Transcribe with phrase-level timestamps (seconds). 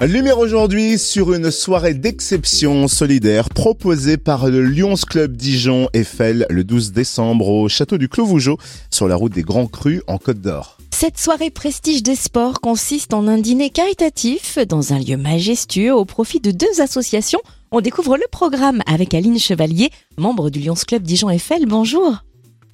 [0.00, 6.64] Lumière aujourd'hui sur une soirée d'exception solidaire proposée par le Lions Club Dijon Eiffel le
[6.64, 8.58] 12 décembre au château du Clos Vougeot
[8.90, 10.78] sur la route des Grands Crus en Côte d'Or.
[10.90, 16.04] Cette soirée prestige des sports consiste en un dîner caritatif dans un lieu majestueux au
[16.04, 17.40] profit de deux associations.
[17.70, 21.66] On découvre le programme avec Aline Chevalier, membre du Lions Club Dijon Eiffel.
[21.66, 22.24] Bonjour.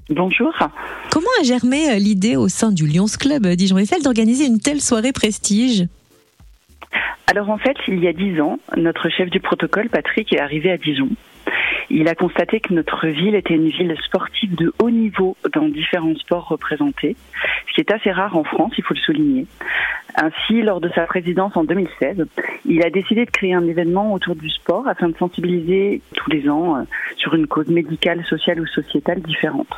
[0.08, 0.52] Bonjour.
[1.10, 5.12] Comment a germé l'idée au sein du Lions Club Dijon Eiffel d'organiser une telle soirée
[5.12, 5.86] prestige?
[7.26, 10.70] Alors en fait, il y a dix ans, notre chef du protocole, Patrick, est arrivé
[10.70, 11.10] à Dijon.
[11.88, 16.14] Il a constaté que notre ville était une ville sportive de haut niveau dans différents
[16.16, 17.16] sports représentés,
[17.68, 19.46] ce qui est assez rare en France, il faut le souligner.
[20.16, 22.26] Ainsi, lors de sa présidence en 2016,
[22.66, 26.48] il a décidé de créer un événement autour du sport afin de sensibiliser tous les
[26.48, 26.82] ans euh,
[27.16, 29.70] sur une cause médicale, sociale ou sociétale différente.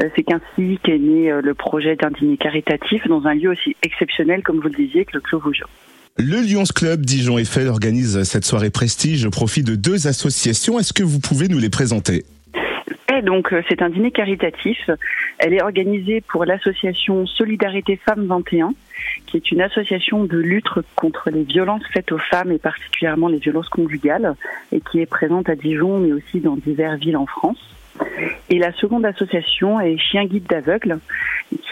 [0.00, 3.76] Euh, c'est qu'ainsi qu'est né euh, le projet d'un dîner caritatif dans un lieu aussi
[3.82, 5.66] exceptionnel, comme vous le disiez, que le Clos Vougeot.
[6.20, 10.80] Le Lions Club Dijon Eiffel organise cette soirée prestige au profit de deux associations.
[10.80, 12.24] Est-ce que vous pouvez nous les présenter?
[13.24, 14.90] Donc euh, c'est un dîner caritatif.
[15.38, 18.72] Elle est organisée pour l'association Solidarité Femmes 21,
[19.26, 23.38] qui est une association de lutte contre les violences faites aux femmes et particulièrement les
[23.38, 24.34] violences conjugales,
[24.72, 27.58] et qui est présente à Dijon mais aussi dans diverses villes en France.
[28.50, 30.98] Et la seconde association est Chien Guide d'Aveugle,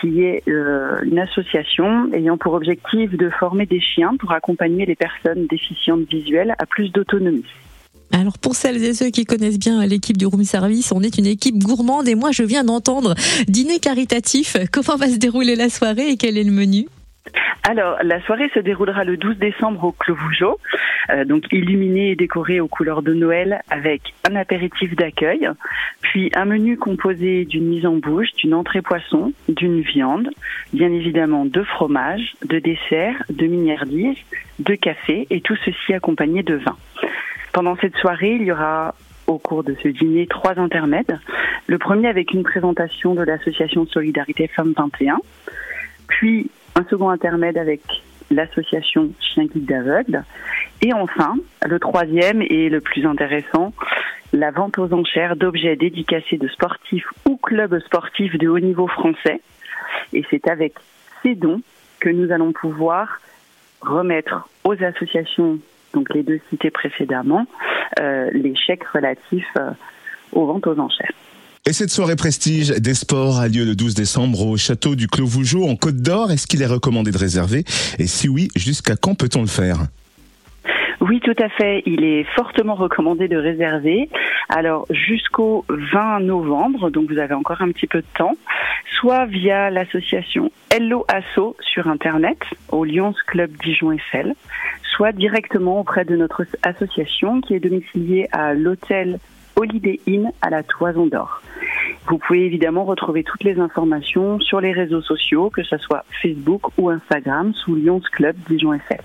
[0.01, 4.97] qui est euh, une association ayant pour objectif de former des chiens pour accompagner les
[4.97, 7.45] personnes déficientes visuelles à plus d'autonomie.
[8.13, 11.27] Alors pour celles et ceux qui connaissent bien l'équipe du room service, on est une
[11.27, 13.15] équipe gourmande et moi je viens d'entendre
[13.49, 14.57] dîner caritatif.
[14.73, 16.87] Comment va se dérouler la soirée et quel est le menu?
[17.69, 20.61] Alors, la soirée se déroulera le 12 décembre au Clos Vougeot,
[21.27, 25.49] donc illuminé et décoré aux couleurs de Noël avec un apéritif d'accueil,
[26.01, 30.31] puis un menu composé d'une mise en bouche, d'une entrée poisson, d'une viande,
[30.73, 34.19] bien évidemment de fromage, de dessert, de miniardises,
[34.59, 36.77] de café et tout ceci accompagné de vin.
[37.53, 38.95] Pendant cette soirée, il y aura
[39.27, 41.19] au cours de ce dîner trois intermèdes.
[41.67, 45.19] Le premier avec une présentation de l'association Solidarité Femmes 21,
[46.07, 47.81] puis un second intermède avec
[48.31, 50.25] l'association Chien Guide d'Aveugle.
[50.83, 51.35] Et enfin,
[51.67, 53.73] le troisième et le plus intéressant,
[54.33, 59.41] la vente aux enchères d'objets dédicacés de sportifs ou clubs sportifs de haut niveau français.
[60.13, 60.75] Et c'est avec
[61.23, 61.63] ces dons
[62.01, 63.21] que nous allons pouvoir
[63.81, 65.59] remettre aux associations,
[65.95, 67.47] donc les deux cités précédemment,
[68.01, 69.71] euh, les chèques relatifs euh,
[70.33, 71.13] aux ventes aux enchères.
[71.69, 75.27] Et cette soirée prestige des sports a lieu le 12 décembre au château du Clos
[75.27, 76.31] Vougeot en Côte d'Or.
[76.31, 77.65] Est-ce qu'il est recommandé de réserver?
[77.99, 79.79] Et si oui, jusqu'à quand peut-on le faire?
[81.01, 81.83] Oui, tout à fait.
[81.85, 84.09] Il est fortement recommandé de réserver.
[84.49, 88.37] Alors jusqu'au 20 novembre, donc vous avez encore un petit peu de temps,
[89.01, 92.39] soit via l'association Hello Asso sur Internet
[92.69, 94.37] au Lyons Club Dijon Eiffel,
[94.95, 99.19] soit directement auprès de notre association qui est domiciliée à l'hôtel
[99.57, 101.43] Holiday Inn à la Toison d'Or.
[102.09, 106.63] Vous pouvez évidemment retrouver toutes les informations sur les réseaux sociaux, que ce soit Facebook
[106.79, 109.01] ou Instagram, sous Lyons Club Dijon Eiffel.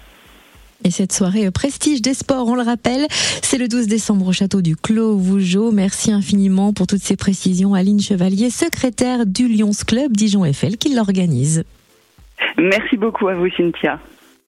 [0.84, 4.62] Et cette soirée prestige des sports, on le rappelle, c'est le 12 décembre au château
[4.62, 5.72] du Clos Vougeot.
[5.72, 7.73] Merci infiniment pour toutes ces précisions.
[7.73, 11.63] Aline Chevalier, secrétaire du Lyons Club Dijon Eiffel, qui l'organise.
[12.57, 14.00] Merci beaucoup à vous, Cynthia.